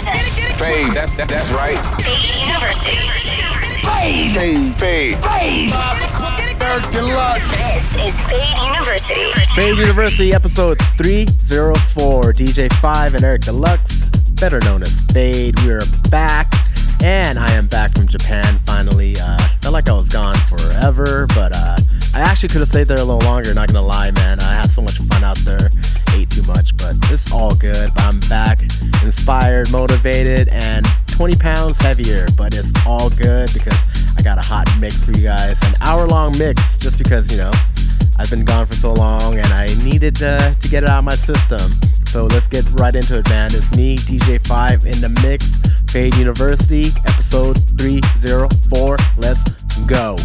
present. 0.00 0.58
FAED, 0.58 0.94
that, 0.94 1.10
that, 1.16 1.28
that's 1.28 1.50
right. 1.50 1.78
FAED 2.02 2.48
University. 2.48 2.96
FAED, 3.84 4.74
fade, 4.74 5.16
fade. 5.24 5.70
Eric 6.62 6.90
Deluxe. 6.90 7.50
This 7.56 7.96
is 7.96 8.20
FAED 8.22 8.58
University. 8.64 9.32
FAED 9.54 9.78
University 9.78 10.32
episode 10.32 10.78
304. 10.96 12.32
DJ 12.32 12.72
5 12.80 13.14
and 13.14 13.24
Eric 13.24 13.42
Deluxe, 13.42 14.04
better 14.40 14.60
known 14.60 14.82
as 14.82 15.00
FAED. 15.12 15.58
We're 15.64 15.82
back, 16.10 16.52
and 17.02 17.38
I 17.38 17.50
am 17.52 17.66
back 17.66 17.92
from 17.92 18.06
Japan 18.06 18.56
finally. 18.66 19.16
Uh, 19.20 19.38
felt 19.60 19.72
like 19.72 19.88
I 19.88 19.92
was 19.92 20.08
gone 20.08 20.36
forever, 20.36 21.26
but 21.28 21.52
uh, 21.54 21.76
I 22.12 22.20
actually 22.20 22.48
could 22.48 22.60
have 22.60 22.68
stayed 22.68 22.88
there 22.88 22.98
a 22.98 23.04
little 23.04 23.20
longer, 23.20 23.54
not 23.54 23.72
gonna 23.72 23.84
lie, 23.84 24.10
man. 24.10 24.40
I 24.40 24.52
had 24.54 24.70
so 24.70 24.82
much 24.82 24.98
fun 24.98 25.22
out 25.22 25.38
there. 25.38 25.70
Ate 26.14 26.28
too 26.28 26.42
much, 26.42 26.76
but 26.76 26.96
it's 27.10 27.30
all 27.30 27.54
good. 27.54 27.90
But 27.94 28.02
I'm 28.02 28.20
back, 28.28 28.62
inspired, 29.02 29.70
motivated, 29.70 30.48
and 30.48 30.84
20 31.06 31.36
pounds 31.36 31.78
heavier. 31.78 32.26
But 32.36 32.54
it's 32.54 32.72
all 32.84 33.10
good 33.10 33.52
because 33.52 33.78
I 34.18 34.22
got 34.22 34.38
a 34.38 34.42
hot 34.42 34.68
mix 34.80 35.04
for 35.04 35.12
you 35.12 35.22
guys. 35.22 35.62
An 35.62 35.74
hour 35.80 36.06
long 36.08 36.36
mix, 36.36 36.76
just 36.78 36.98
because, 36.98 37.30
you 37.30 37.38
know, 37.38 37.52
I've 38.18 38.28
been 38.28 38.44
gone 38.44 38.66
for 38.66 38.74
so 38.74 38.92
long 38.92 39.38
and 39.38 39.46
I 39.46 39.68
needed 39.84 40.20
uh, 40.22 40.52
to 40.52 40.68
get 40.68 40.82
it 40.82 40.88
out 40.88 40.98
of 40.98 41.04
my 41.04 41.14
system. 41.14 41.70
So 42.06 42.26
let's 42.26 42.48
get 42.48 42.68
right 42.72 42.94
into 42.94 43.18
it, 43.18 43.28
man. 43.28 43.54
It's 43.54 43.70
me, 43.74 43.96
DJ5, 43.98 44.84
in 44.84 45.00
the 45.00 45.08
mix. 45.22 45.60
FAED 45.92 46.16
University, 46.16 46.86
episode 47.06 47.56
304. 47.78 48.96
Let's 49.16 49.44
go. 49.84 50.16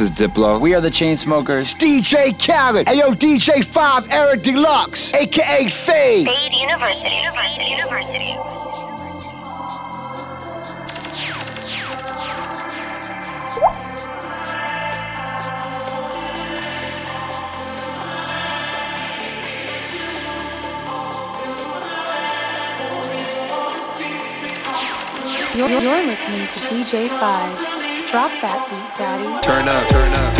Is 0.00 0.10
Diplo. 0.10 0.58
We 0.58 0.74
are 0.74 0.80
the 0.80 0.88
Chainsmokers. 0.88 1.76
DJ 1.76 2.32
Khaled. 2.32 2.88
Hey, 2.88 3.00
yo, 3.00 3.10
DJ 3.10 3.62
5, 3.62 4.08
Eric 4.10 4.42
Deluxe, 4.42 5.12
a.k.a. 5.12 5.68
FAED. 5.68 6.26
FAED 6.26 6.54
University. 6.54 7.16
University. 7.16 7.68
University. 7.68 8.32
You're, 25.58 25.68
you're 25.68 26.06
listening 26.06 26.48
to 26.48 26.58
DJ5. 26.70 28.08
Drop 28.10 28.30
that 28.40 28.66
beat. 28.70 28.79
Turn 29.00 29.66
up, 29.66 29.88
turn 29.88 30.12
up. 30.12 30.39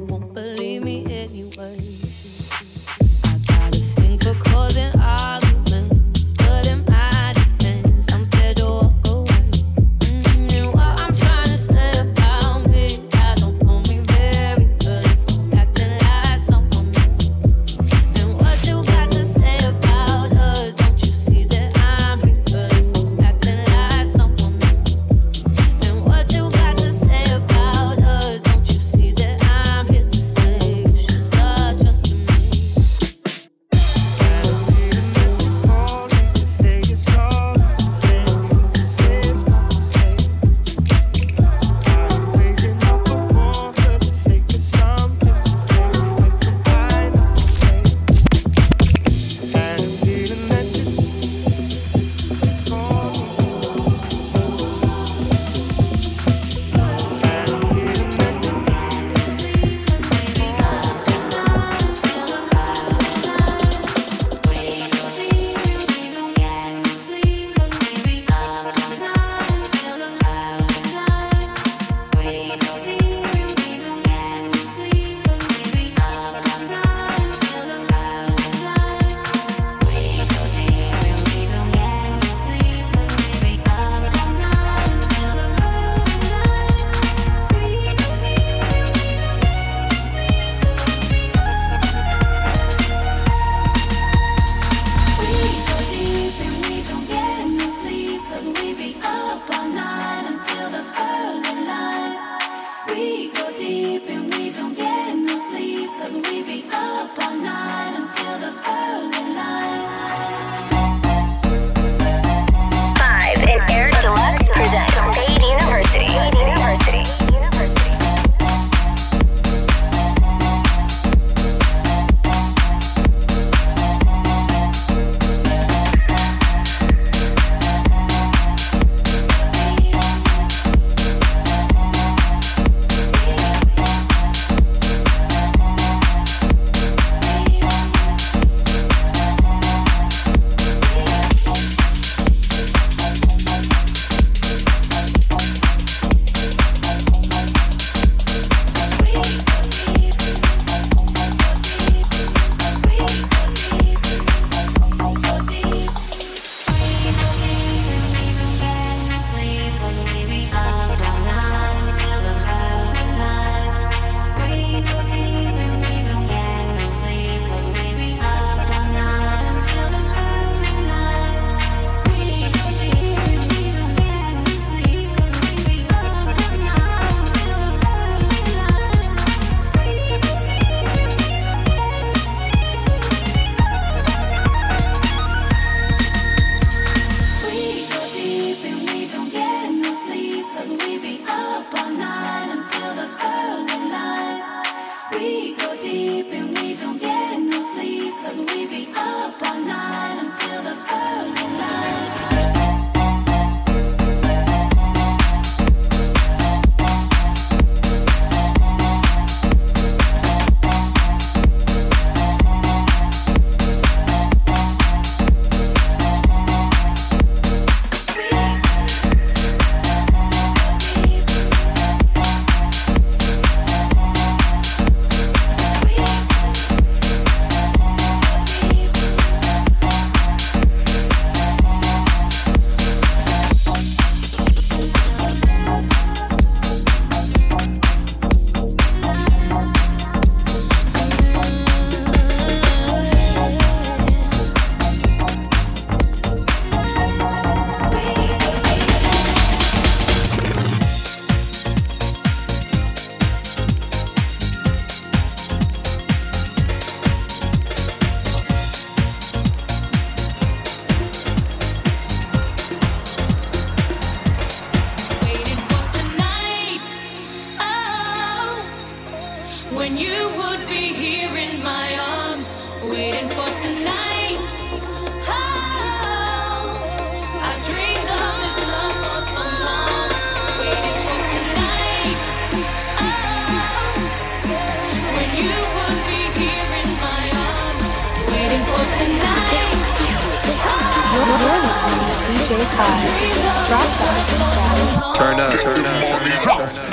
25. 292.61 293.67
Drop 293.67 293.81
that. 293.81 295.15
Turn 295.15 295.39
up, 295.39 295.51
turn 295.51 295.83
up. 295.83 296.43
Turn 296.43 296.85
up. 296.85 296.90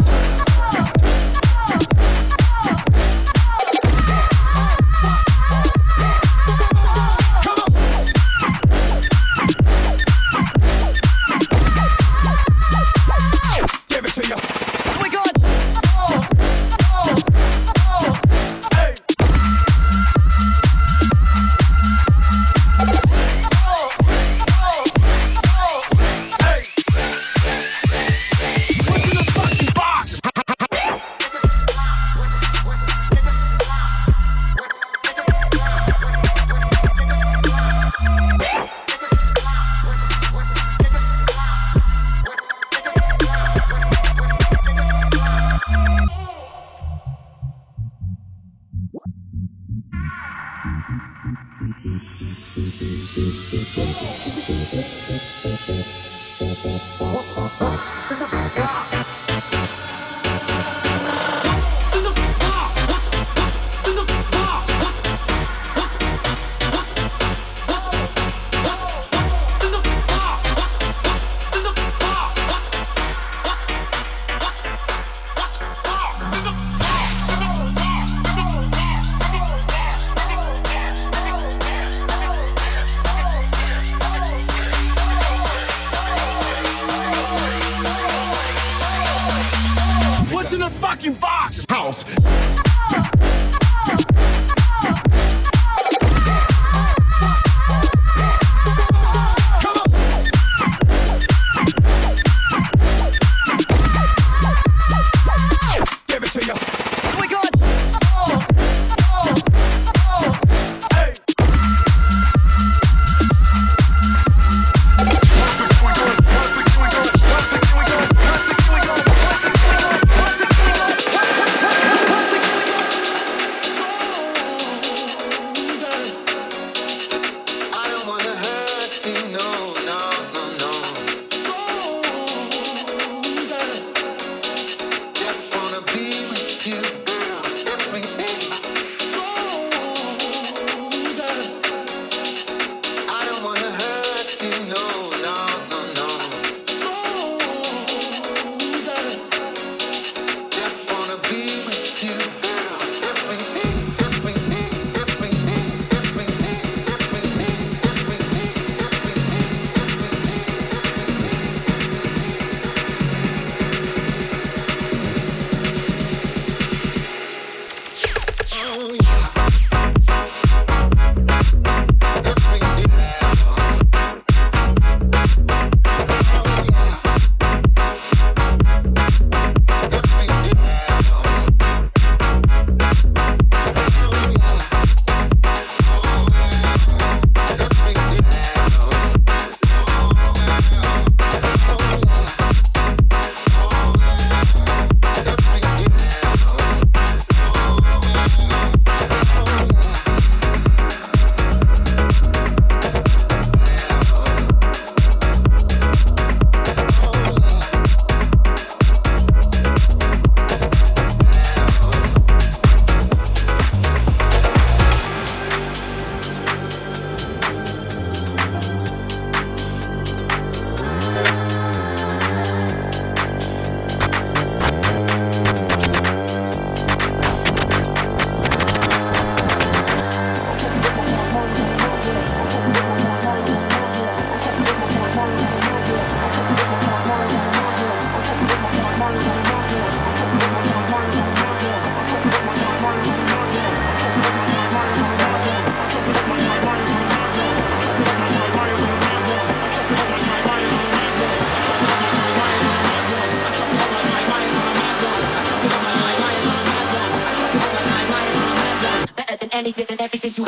And 259.78 260.00
everything 260.00 260.32
you 260.36 260.47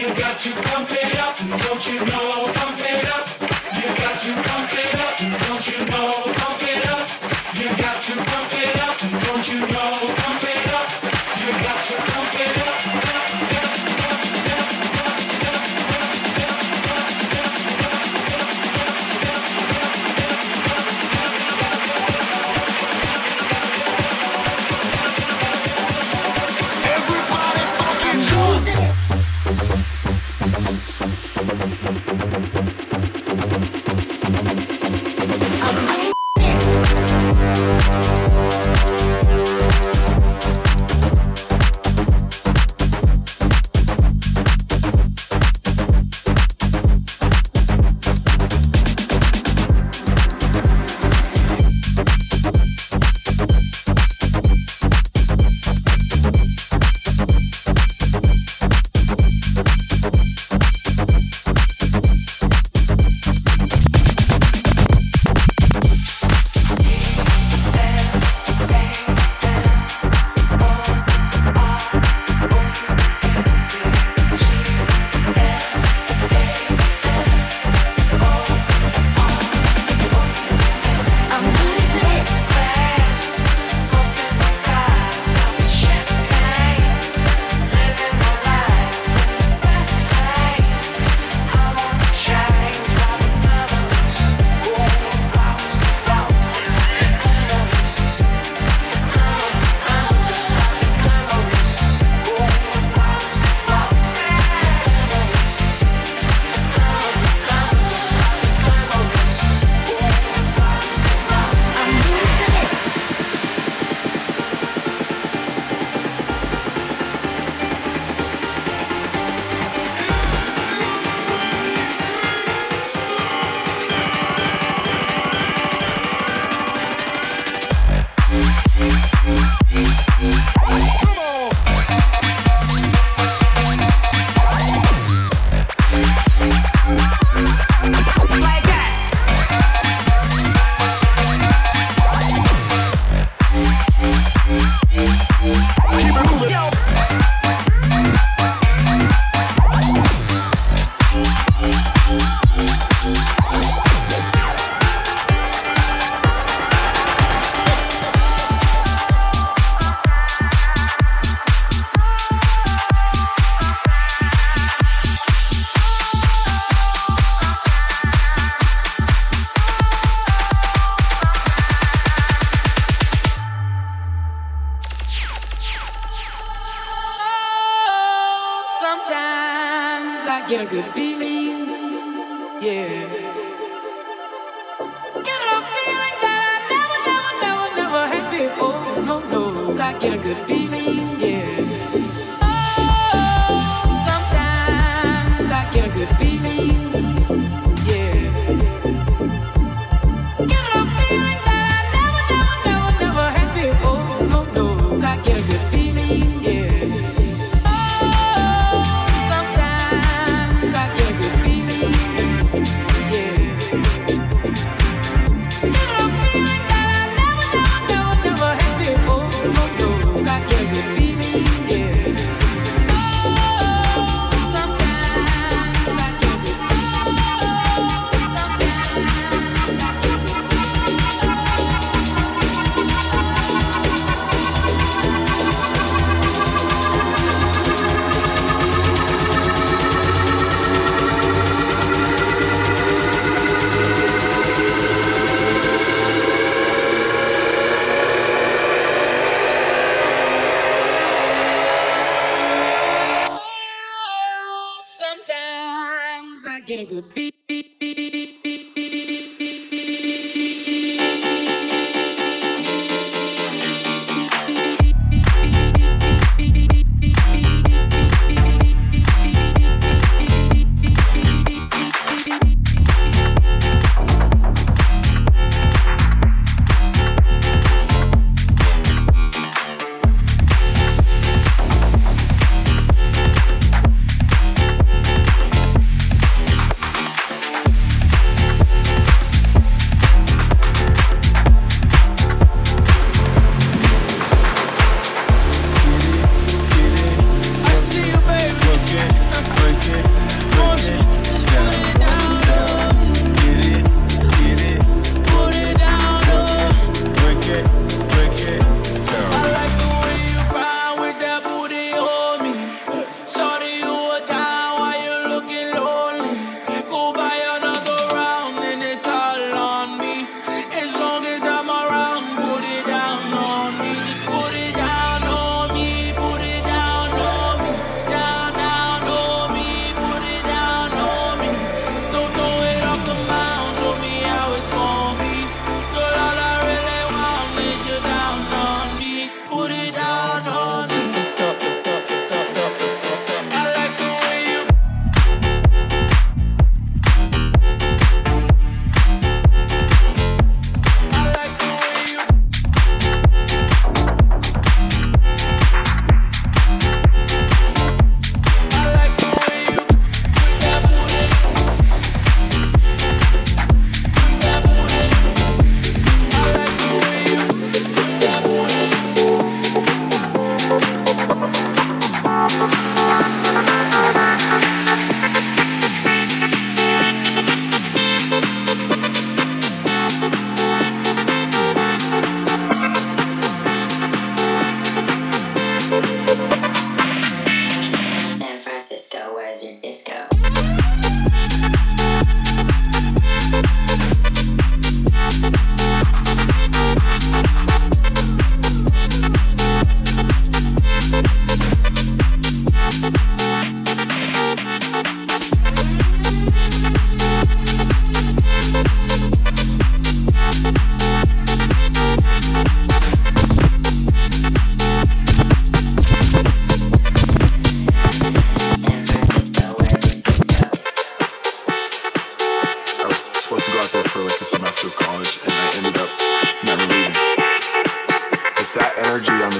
You 0.00 0.08
got 0.14 0.38
to 0.38 0.50
come 0.50 0.86
it 0.88 1.18
up, 1.18 1.36
don't 1.36 1.86
you 1.86 2.00
know, 2.06 2.50
come 2.54 2.74
it 2.78 3.04
up. 3.04 3.28
You 3.76 3.88
got 4.00 4.18
to 4.18 4.32
dump 4.48 4.72
it 4.72 4.94
up, 4.94 5.18
don't 5.18 5.68
you 5.68 5.84
know, 5.90 6.12
pump 6.40 6.62
it 6.62 6.86
up. 6.88 7.06
You 7.54 7.68
got 7.76 8.00
to 8.00 8.14
come 8.14 8.48
it 8.50 8.76
up, 8.80 8.98
don't 8.98 9.52
you 9.52 9.60
know, 9.60 10.29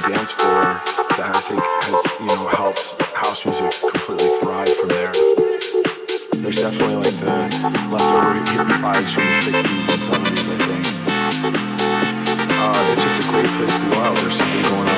dance 0.08 0.32
floor 0.32 0.80
that 1.18 1.30
I 1.34 1.40
think 1.40 1.60
has, 1.60 2.20
you 2.20 2.26
know, 2.26 2.48
helped 2.48 3.00
house 3.12 3.44
music 3.44 3.70
completely 3.80 4.30
thrive 4.40 4.68
from 4.76 4.88
there. 4.88 5.12
There's 6.40 6.56
definitely 6.56 6.96
like 6.96 7.16
the 7.20 7.36
leftover 7.92 8.40
hippie 8.48 8.80
vibes 8.80 9.12
from 9.12 9.24
the 9.28 9.36
60s 9.44 9.86
and 9.92 10.00
70s, 10.00 10.44
I 10.46 10.58
think. 10.68 10.84
Uh, 12.48 12.92
it's 12.92 13.02
just 13.02 13.20
a 13.20 13.32
great 13.32 13.50
place 13.58 13.76
to 13.78 13.90
go 13.90 13.96
out. 14.00 14.16
There's 14.16 14.36
something 14.36 14.62
going 14.62 14.88
on. 14.88 14.89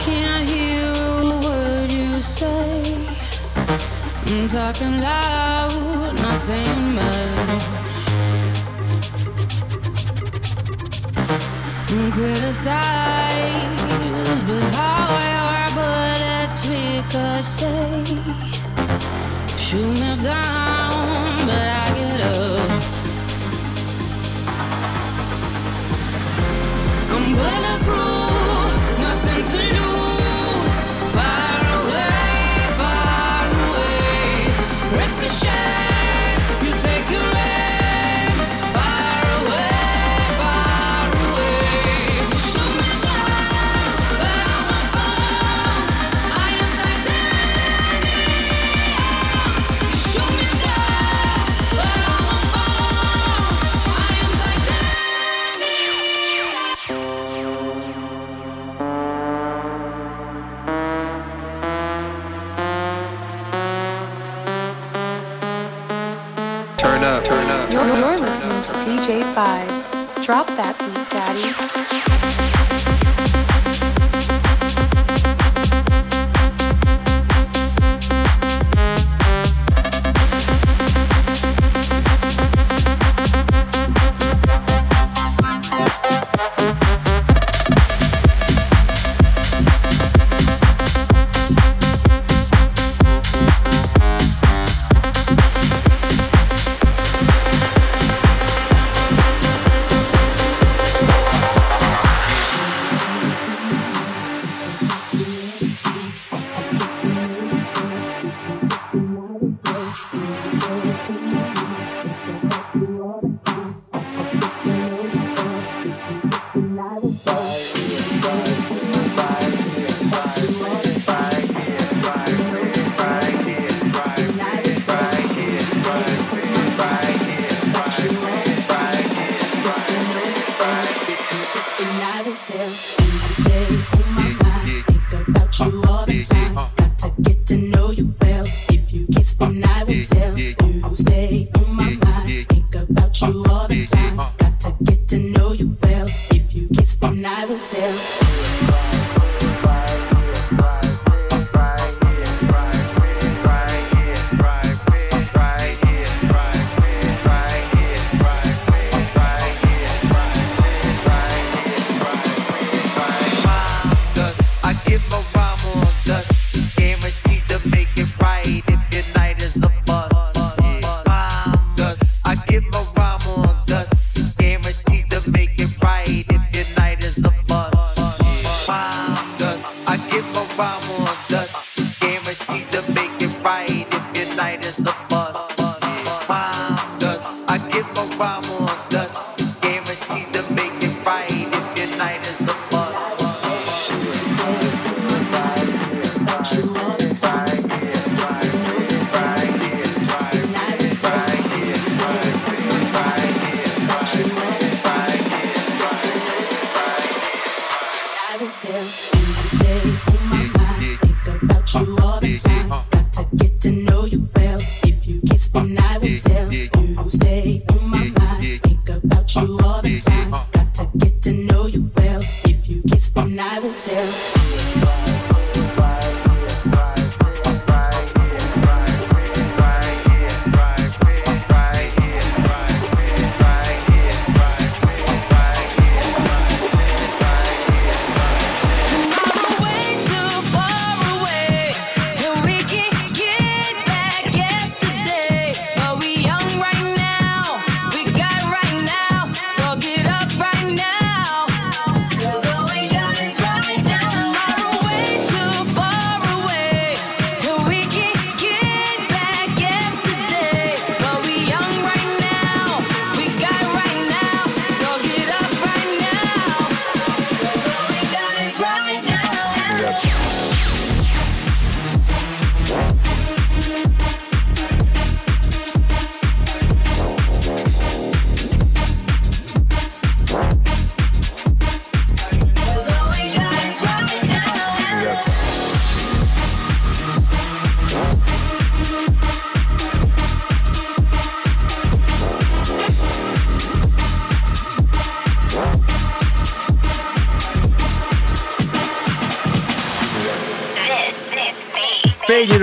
can't 0.00 0.48
hear 0.48 0.92
a 0.92 1.40
word 1.44 1.92
you 1.92 2.22
say. 2.22 2.82
I'm 4.26 4.48
talking 4.48 5.00
loud, 5.00 6.14
not 6.22 6.40
saying 6.40 6.94
much. 6.94 7.64
I'm 11.92 12.12
criticized, 12.12 13.82
but 14.48 14.74
how 14.74 15.20
bullets 15.76 16.58
ricochet. 16.68 18.04
Shoot 19.56 20.00
me 20.00 20.12
down. 20.22 20.89
Drop 70.30 70.46
that 70.46 70.78
beat, 70.78 71.08
daddy. 71.10 72.99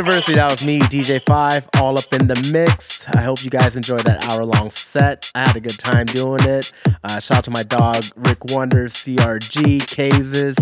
University. 0.08 0.36
That 0.36 0.49
was 0.49 0.66
me, 0.66 0.80
DJ 0.80 1.22
Five, 1.22 1.68
all 1.76 1.97
up 1.97 2.14
in 2.14 2.28
the 2.28 2.49
mix. 2.53 3.05
I 3.10 3.24
hope 3.24 3.43
you 3.43 3.49
guys 3.49 3.76
enjoyed 3.76 4.05
that 4.05 4.24
hour 4.32 4.45
long 4.45 4.72
set. 4.72 5.30
I 5.36 5.45
had 5.47 5.58
a 5.58 5.60
good 5.60 5.78
time 5.78 6.05
doing 6.05 6.39
it. 6.45 6.72
Uh, 7.03 7.20
shout 7.20 7.39
out 7.39 7.43
to 7.43 7.51
my 7.51 7.64
dog 7.64 8.05
Rick 8.16 8.45
Wonder, 8.45 8.86
CRG, 8.86 9.80
Kazes, 9.82 10.55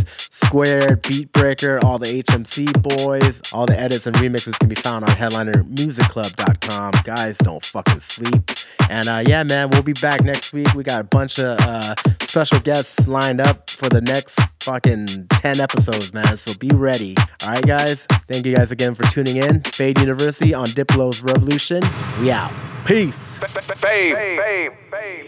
Squared, 0.56 1.04
Beatbreaker, 1.04 1.84
all 1.84 2.00
the 2.00 2.06
HMC 2.06 2.82
boys. 2.82 3.42
All 3.52 3.66
the 3.66 3.78
edits 3.78 4.08
and 4.08 4.16
remixes 4.16 4.58
can 4.58 4.70
be 4.70 4.76
found 4.76 5.04
on 5.04 5.12
headlinermusicclub.com. 5.12 6.94
Guys, 7.04 7.38
don't 7.40 7.66
fucking 7.66 8.00
sleep. 8.00 8.52
And 8.90 9.10
uh, 9.10 9.22
yeah, 9.28 9.44
man, 9.44 9.70
we'll 9.70 9.84
be 9.84 9.92
back 9.92 10.24
next 10.24 10.54
week. 10.54 10.74
We 10.74 10.86
got 10.86 11.02
a 11.02 11.04
bunch 11.04 11.40
of 11.40 11.60
uh, 11.60 11.96
special 12.22 12.62
guests 12.62 13.06
lined 13.06 13.42
up 13.42 13.70
for 13.70 13.90
the 13.90 14.00
next 14.00 14.40
fucking 14.62 15.28
10 15.28 15.60
episodes, 15.60 16.14
man. 16.14 16.38
So 16.38 16.54
be 16.58 16.70
ready. 16.70 17.18
All 17.44 17.50
right, 17.50 17.68
guys. 17.68 18.06
Thank 18.30 18.46
you 18.46 18.56
guys 18.56 18.72
again 18.72 18.96
for 18.96 19.04
tuning 19.04 19.36
in. 19.36 19.62
FAED 19.62 20.00
University 20.00 20.54
on 20.54 20.68
Diplo's 20.68 21.22
Revolution. 21.22 21.84
We 22.22 22.32
out. 22.32 22.54
Peace. 22.86 23.40
Fame. 23.40 24.16
Fame. 24.16 24.38
Fame. 24.38 24.72
Fame. 24.90 25.26